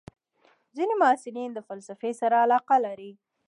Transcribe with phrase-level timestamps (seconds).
[0.75, 3.11] ځینې محصلین د فلسفې سره علاقه لري.